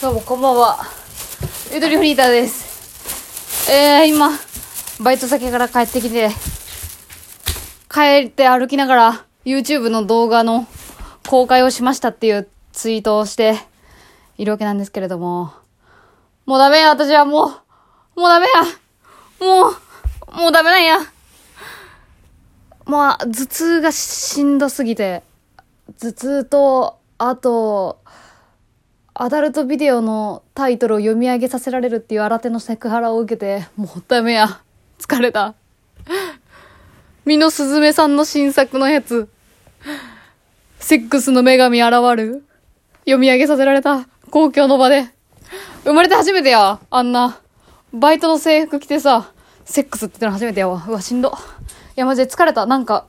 [0.00, 0.78] どうもこんばんは。
[1.74, 3.70] ゆとりフリーターです。
[3.70, 4.30] えー、今、
[5.02, 6.30] バイト先から帰ってきて、
[7.92, 10.66] 帰って歩きながら YouTube の動画の
[11.28, 13.56] 公開をしましたっていうツイートをして
[14.38, 15.52] いるわけなんですけれども、
[16.46, 17.52] もうダメや、私はも
[18.16, 18.62] う、もうダメや。
[19.46, 20.96] もう、もうダメなんや。
[22.86, 25.22] まあ、頭痛がしんどすぎて、
[26.00, 27.99] 頭痛と、あと、
[29.22, 34.62] アダルトビデオのタイトルを読み上げさせられるっていう新手のセクハラを受けて、もうダメや。
[34.98, 35.54] 疲れた。
[37.26, 39.28] ミノスズメさんの新作のやつ。
[40.78, 42.46] セックスの女神現る。
[43.00, 44.06] 読み上げさせられた。
[44.30, 45.10] 公共の場で。
[45.84, 46.80] 生まれて初めてや。
[46.88, 47.40] あんな。
[47.92, 49.32] バイトの制服着てさ、
[49.66, 50.82] セックスって言ったの初めてやわ。
[50.88, 51.28] うわ、しんど。
[51.28, 51.32] い
[51.96, 52.64] や、マジで疲れた。
[52.64, 53.04] なんか、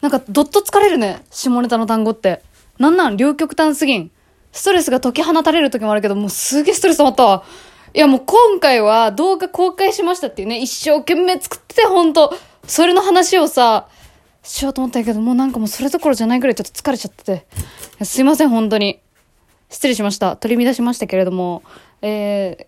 [0.00, 1.22] なんか、どっと疲れるね。
[1.30, 2.42] 下ネタの単語って。
[2.80, 3.16] なんなん？
[3.16, 4.10] 両極端すぎん。
[4.52, 7.44] ストレスが解き放たれる時もあるけど、もうすげえストレス溜まったわ。
[7.94, 12.34] いや、もう今回は動画公開しましたっていうね、一生懸命作ってて、ほんと。
[12.66, 13.88] それの話をさ、
[14.42, 17.46] しようと思ったけど、もうなんかもうそれどころじゃないぐらいちょっと疲れちゃってて。
[18.04, 19.00] すいません、本当に。
[19.68, 20.36] 失礼しました。
[20.36, 21.62] 取り乱しましたけれども、
[22.02, 22.66] えー、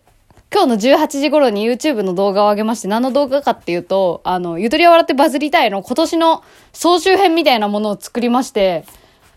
[0.53, 8.85] 今日の18時頃に YouTube の動画を上げまして、何の動画かっていうと、あの、ゆとりは笑ってバズりたいの今年の総集編みたいなものを作りまして、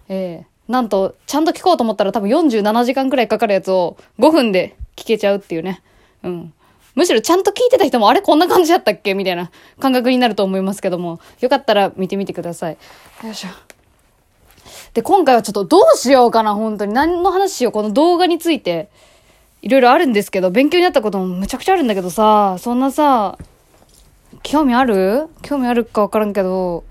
[0.10, 5.82] えー、なんと、ちゃんと聞こうと思ったら多分47時間くらいかかるやつを5分で聞けちゃうっていうね。
[6.24, 6.54] うん。
[6.96, 12.78] むしろちゃんと聞いてた人も、あれこんな感じだったっけみたいな感覚になると思いますけども、よかったら見てみてください。
[13.24, 13.50] よいしょ。
[14.94, 16.94] で、今回はちょっとどうしようかな、本当に。
[16.94, 18.90] 何の話しよう、この動画について。
[19.62, 23.38] いろいろあるんですけど、勉強になったこともむちゃくちゃあるんだけどさ、そんなさ、
[24.44, 25.30] 興味ある？
[25.42, 26.84] 興味あるかわからんけど、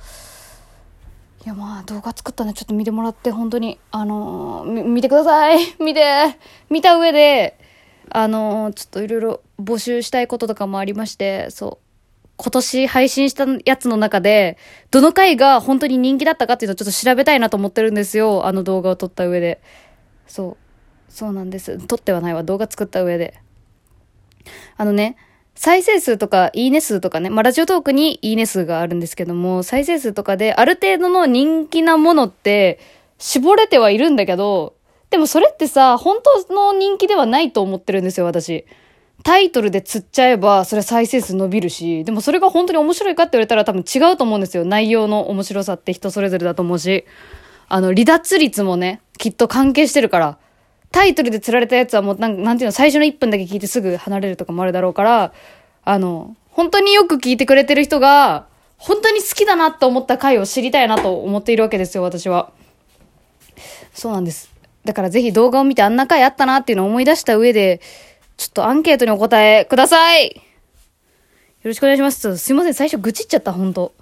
[1.46, 5.58] いやまあ動画作ったんでちょっと見てもらって本当にあのー見てください。
[5.78, 6.36] 見て
[6.70, 7.56] 見た上で
[8.10, 11.86] あのーちょっといろいろ募集したいこととかもありましてそう。
[12.36, 14.58] 今年配信したやつの中で
[14.90, 18.44] どの回が本当に人気だったかっていうのをちょっと調べたいなと思ってるんですよ。
[18.44, 19.60] あの動画を撮った上で。
[20.26, 20.56] そう。
[21.08, 21.78] そうなんです。
[21.86, 22.42] 撮ってはないわ。
[22.42, 23.34] 動画作った上で。
[24.76, 25.16] あのね
[25.56, 32.78] 再生数とか、いいね数とかね、まあ、ラジオトークにいいね数があるんですけども、再生数とかである程度の人気なものって、
[33.18, 34.74] 絞れてはいるんだけど、
[35.10, 38.66] でもそれってさ、本当の人気ではないと思ってるんですよ、私。
[39.24, 44.64] タイトルで釣っちゃえば、それ再生数伸びるし、でもそれが本当に面白いかって言われたら多分違うと思うんですよ。
[44.64, 47.06] 内容の面白さって人それぞれだと思うし。
[47.68, 50.38] あの、離脱率もね、きっと関係してるから。
[50.96, 55.34] タイトルで釣られたやつはもうなん、なんていうの、最初の1分だけ聞いてすぐ離れるとかもあるだろうから、
[55.84, 58.46] あの、本当によく聞いてくれてる人が、
[58.78, 62.50] 本当に好きだなと思った回を知りたいなと思っているわけですよ、私は。
[63.92, 64.50] そうなんです。
[64.86, 67.82] だからぜひ動画を見てあんな回あったなっていうのを思い出した上で、
[68.38, 70.40] ちょっとアンケートにお答えくださいよ
[71.62, 72.38] ろしくお願いします。
[72.38, 73.92] すいません、最初愚痴っちゃった、本当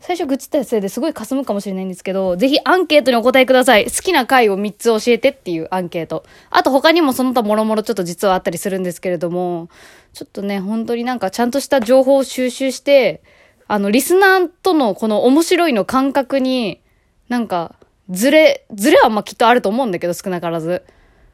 [0.00, 3.84] 最初愚痴ったせいですごい霞むかもしれないんですけど、ぜひアンケートにお答えください。
[3.84, 6.24] 好きな回を3つ教えてっていうアンケート。
[6.48, 9.68] あと他にもその他もろもろちょっと実はあったりするんですけれども、
[10.14, 13.22] ちょっとね、本当になんかちゃんとした情報を収集して、
[13.68, 16.80] あの、リスナーとのこの面白いの感覚に、
[17.28, 17.74] なんか、
[18.08, 20.82] ずれ、ずれはまあきっとあると思うんだけど、少なからず。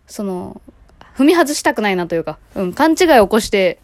[0.08, 0.60] その、
[1.16, 3.78] 踏み外したくないなというか、うん、勘違いを起こして、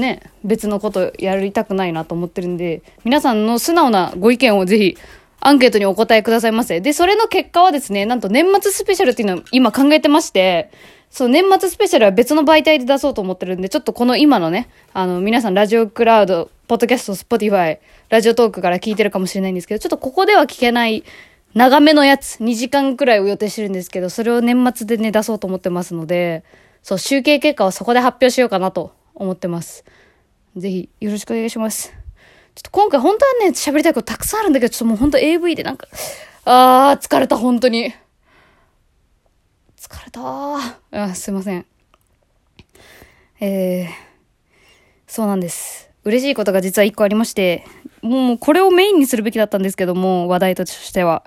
[0.00, 4.98] ね、別のことやりたくないなと思ってるんで、皆さんの素直なご意見をぜひ、
[5.40, 6.80] アンケートにお答えくださいませ。
[6.80, 10.70] で、それの結果はですね、なんと年末スペシャルっていうのを今考えてまして、
[11.10, 17.78] そう、年末スペシャルは別の媒体で出そうと思ってるんで、ちょっとこの今のね、あの、皆さんラジオクラウド、ポッドキャスト、 Spotify、
[18.10, 21.04] ラジオトークから聞いてるかもしれないんですけど、ちょっとここでは聞けない、
[21.54, 26.44] 長めのやつ、2時間くらいを予定してるんですけど、それを年末でね、出そうと思ってますので、
[26.82, 29.84] そう、集計結果はそこで発表しようかなと思ってます。
[30.56, 31.90] ぜひ、よろしくお願いします。
[31.90, 31.94] ちょ
[32.60, 35.86] っと今回本当はね、喋りたいことたくさんあるんだけど、ちょっともう本当 AV でなんか、
[36.44, 37.94] あー、疲れた、本当に。
[39.78, 40.76] 疲れたー。
[40.90, 41.66] あすいません。
[43.40, 43.88] えー、
[45.06, 45.90] そうなんです。
[46.04, 47.64] 嬉しいことが実は一個ありまして、
[48.00, 51.24] もうこれをメインにするべきだったんですけども、話題としては。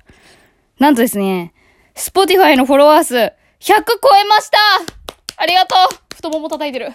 [0.80, 1.54] なんとですね、
[1.96, 4.58] Spotify のフォロワー数100超えました
[5.38, 6.90] ありがとう太もも叩いてる。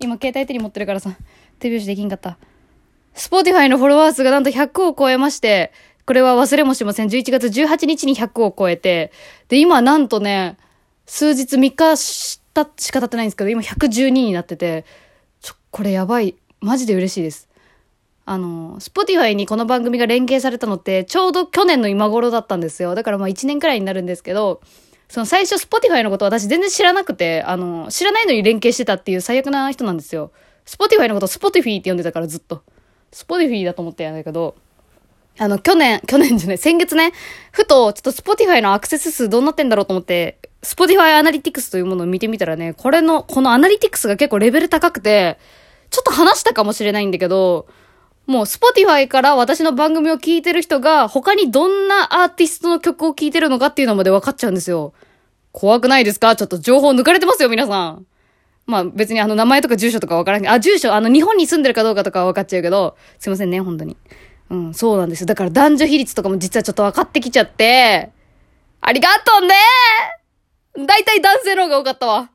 [0.00, 1.16] 今携帯手に持ってるからさ、
[1.58, 2.38] 手拍子できんかった。
[3.14, 5.72] Spotify のフォロワー数がなんと100を超えまして、
[6.06, 7.08] これは忘れもしません。
[7.08, 9.12] 11月18日に100を超えて、
[9.48, 10.56] で、今なんとね、
[11.06, 14.84] 数日3日したしか経ってないんですけど、今112になってて、
[15.40, 16.36] ちょ、これやばい。
[16.60, 17.48] マジで嬉しいです。
[18.24, 22.94] あの、Spotify にこの番組が連携されたのって、ちょうど去年の今頃だったんですよ。
[22.94, 24.60] だからまあ1年くらいになるんですけど、
[25.08, 30.32] その最初 Spotify のこと私全然知らなくて、あの、知らないのに連携してたっていう最悪な人なんですよ。
[30.66, 32.62] Spotify のこと Spotify って呼んでたからずっと。
[33.12, 34.54] Spotify だと思ってやんだけど、
[35.38, 37.12] あの、去年、去年じゃない、先月ね、
[37.52, 45.38] ふと、ちょっと Spotify のアクセス数どうなってんだろうと思って、Spotify アナリティクスというものを見てみたらね、これの、このアナリティクスが結構レベル高くて、
[45.90, 47.66] ちょっと話したかもしれないんだけど、
[48.28, 54.92] もう Spotify から私の番組を聞いてる人が他にどんなアーティストの曲を聴いてるのかっていうのまで分かっちゃうんですよ。
[55.50, 56.36] 怖くないですか？
[56.36, 58.06] ちょっと情報抜かれてますよ、皆さん。
[58.66, 60.48] まあ別にあの名前とか住所とか分からない。
[60.50, 63.96] あ、住所、あの日本に住んでるかどうかとかは分かっちゃうけど、すいませんね、本当に。
[64.50, 65.26] うん、そうなんですよ。
[65.26, 68.12] だから男女比率とかも実はちょっと分かってきちゃって、
[68.82, 69.54] ありがとうね
[70.86, 72.30] 大体男性の方が多かったわ。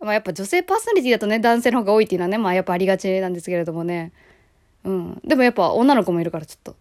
[0.00, 4.12] まあやっぱ女性パーソナリティだとね、男性の方が多いっていうのはね、まあやっぱありがちなんですけれどもね。
[4.84, 5.20] うん。
[5.24, 6.76] でもやっぱ女の子もいるからちょっと。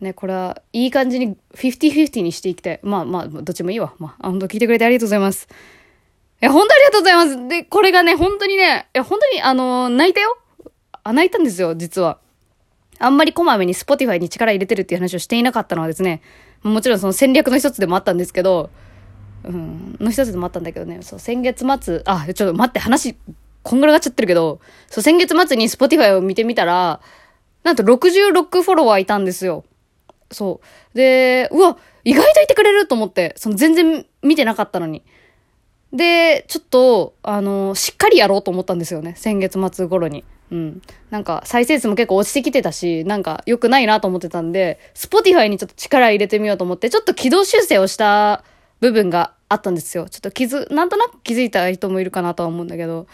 [0.00, 2.80] ね、これはいい感じに50-50にしていきたい。
[2.82, 3.94] まあまあ、どっちもいいわ。
[3.98, 5.48] まあ、本当聞いてくれてありがとうございます。
[6.40, 7.48] え、本当ありがとうございます。
[7.48, 10.36] で、これがね、本当にね、え、本当に、あのー、泣いたよ。
[11.02, 12.18] あ、泣いたんですよ、実は。
[12.98, 16.22] あんまりこまめに Spotify に力入れてるっていう話をしていなかったのはですね、
[16.62, 18.70] もちろんその戦略の一つでもあったんですけど、
[19.44, 23.16] うん、の一つでもあったんだけどね、そう、先月末、あ、ちょっと待って、話、
[23.66, 27.00] こんがらがっちゃってるけど、そう、先月末に Spotify を見てみたら、
[27.64, 29.64] なんと66フォロワーいたんですよ。
[30.30, 30.60] そ
[30.94, 30.96] う。
[30.96, 35.02] で、うわ、意外といてくれると思って、その全然見てなかったのに。
[35.92, 39.14] で、ちょっと、あの、しっかりやろうと思ったんですよね。
[39.16, 40.22] 先月末頃に。
[40.52, 40.82] うん。
[41.10, 48.44] なんか、再生数も結構落ちてきてたし、なんか、良くないなと思ってたんで、Spotify にちょっと力入れてみようと思って、ちょっと軌道修正をした
[48.78, 50.08] 部分があったんですよ。
[50.08, 53.08] ちょっと気づ、なんとなく気づいた人もいるかなとは思うんだけど。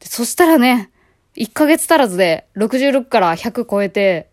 [0.00, 0.90] そしたらね、
[1.36, 4.28] 1ヶ月足らずで66から100超えて、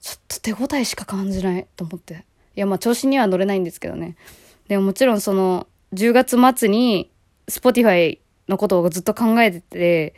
[0.00, 2.24] ちょっと手応えしか感じないと思って。
[2.54, 4.16] いや、まあ調子には乗れないんですけどね。
[4.68, 7.10] でももちろんその、10月末に
[7.48, 8.18] Spotify
[8.48, 10.14] のことをずっと考えてて、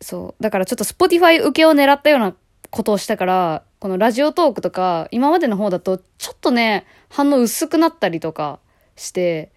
[0.00, 0.42] そう。
[0.42, 2.34] だからちょっと Spotify 受けを狙ったような
[2.70, 8.60] ことをしたから、このラジオトークとか、今までの方だと、ちょっとね、反応薄くなったりとか
[8.96, 9.52] して、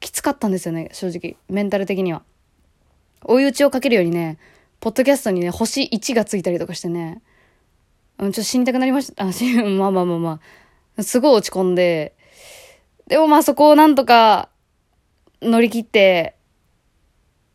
[0.00, 1.36] きつかったんですよね、正直。
[1.48, 2.22] メンタル的には。
[3.24, 4.38] 追い打ちをかけるようにね、
[4.80, 7.22] ポッドキャストにね、星1がついたりとかしてね、
[8.18, 9.24] うん、ちょっと死にたくなりました。
[9.24, 9.26] あ、
[9.68, 10.40] まあまあまあま
[10.96, 11.02] あ。
[11.02, 12.14] すごい落ち込んで、
[13.06, 14.48] でもまあそこをなんとか
[15.40, 16.36] 乗り切って、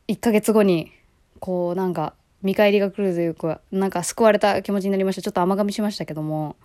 [0.07, 0.91] 1ヶ月後に、
[1.39, 5.21] こうなんか、見返りが来るというか、なんか救われた気持ちになりました。
[5.21, 6.55] ちょっと甘噛みしましたけども、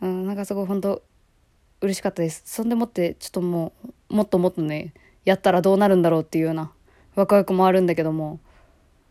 [0.00, 1.02] うん、なんかすごい本当
[1.80, 2.42] 嬉しかったです。
[2.44, 3.72] そんでもって、ちょっとも
[4.10, 4.92] う、もっともっとね、
[5.24, 6.72] やったらどうなるんだろうっていうような、
[7.14, 8.40] ワクワクもあるんだけども、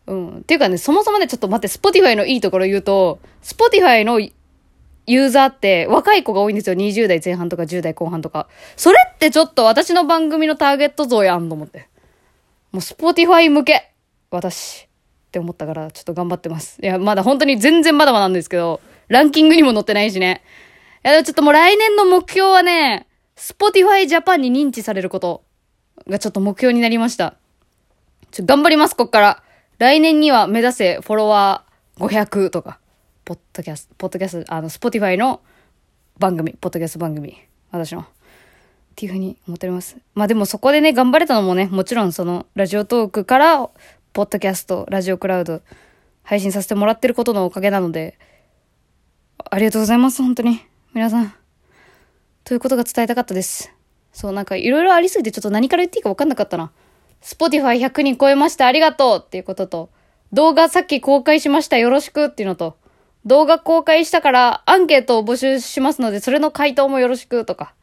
[0.06, 0.38] うん。
[0.38, 6.76] っていうかね、そもそもね、ちょっと待って、Spotify のいいところ言うと、Spotify のユーザーって若い子が多いんですよ。
[6.76, 8.48] 20代前半とか10代後半とか。
[8.76, 11.88] それってちょっと私の番組のターゲット像やんと思って。
[12.72, 13.92] もう Spotify 向け。
[14.30, 14.86] 私。
[14.86, 16.78] って思ったから、ちょっと頑張ってます。
[16.82, 20.42] いや、まだ本当に全然まだまだなんですけど、ランキングにも載ってないしね。
[21.04, 23.06] いや、ちょっともう来年の目標はね、
[23.36, 25.44] Spotify Japan に認知されること
[26.08, 27.39] がちょっと目標になりました。
[28.30, 29.42] ちょ、頑張ります、こっから。
[29.78, 32.78] 来年には目指せフォロワー500とか、
[33.24, 35.40] ポッドキャスト、ポッドキャスト、あの、 Spotify の
[36.18, 37.36] 番組、ポッドキャスト番組、
[37.70, 38.02] 私の。
[38.02, 38.04] っ
[38.94, 39.96] ていうふうに思っております。
[40.14, 43.68] まあでもそこでね、頑張れたのもね、もちろんその、ラジオトークから、
[44.12, 45.62] ポッドキャスト、ラジオクラウド、
[46.22, 48.18] 配信させてもらってることのおかげなので、
[49.50, 50.60] ありがとうございます、本当に。
[50.92, 51.34] 皆さん。
[52.44, 53.72] ということが伝えたかったです。
[54.12, 56.70] そう、なんかいろいろありすぎてちょっと何から言っていいか分かんなかったな。
[57.22, 58.66] Spotify100 人超えました。
[58.66, 59.90] ありがとうっていうことと、
[60.32, 61.76] 動画さっき公開しました。
[61.78, 62.76] よろしくっていうのと、
[63.26, 67.74] 動画公開したからアンケートを募集しますので、それの回答もよろしくとか。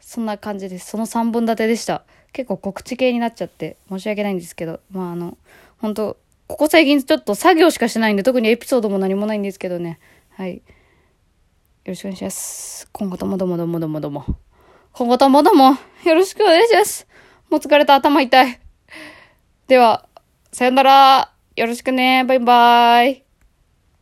[0.00, 0.90] そんな感じです。
[0.90, 2.04] その3本立てでした。
[2.32, 5.36] 結構告知系になっちゃって申し訳ないんですけど、まああの、
[5.78, 6.16] 本当
[6.48, 9.98] ここ最近ちょっと作業しかしてないんで、特にエピソードも何もないんですけどね。
[10.30, 10.56] はい。
[10.56, 10.62] よ
[11.86, 12.88] ろしくお願いします。
[12.92, 14.24] 今後ともどもどもどもども。
[14.92, 17.06] 今後ともどもよろしくお願いします。
[17.52, 17.94] もう疲れた。
[17.96, 18.60] 頭痛い。
[19.68, 20.08] では、
[20.52, 21.34] さよなら。
[21.54, 22.24] よろしくね。
[22.24, 23.24] バイバーイ。